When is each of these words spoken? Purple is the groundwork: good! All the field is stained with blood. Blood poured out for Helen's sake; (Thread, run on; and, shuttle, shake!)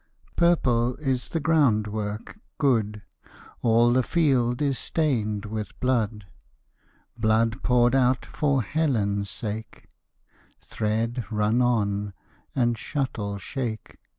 Purple 0.35 0.95
is 0.95 1.29
the 1.29 1.39
groundwork: 1.39 2.39
good! 2.57 3.03
All 3.61 3.93
the 3.93 4.01
field 4.01 4.59
is 4.59 4.79
stained 4.79 5.45
with 5.45 5.79
blood. 5.79 6.25
Blood 7.15 7.61
poured 7.61 7.93
out 7.93 8.25
for 8.25 8.63
Helen's 8.63 9.29
sake; 9.29 9.89
(Thread, 10.59 11.25
run 11.29 11.61
on; 11.61 12.13
and, 12.55 12.79
shuttle, 12.79 13.37
shake!) 13.37 13.99